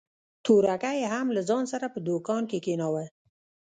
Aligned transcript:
تورکى 0.45 0.93
يې 0.99 1.07
هم 1.13 1.27
له 1.35 1.41
ځان 1.49 1.63
سره 1.73 1.85
په 1.93 1.99
دوکان 2.07 2.43
کښې 2.49 2.59
کښېناوه. 2.63 3.03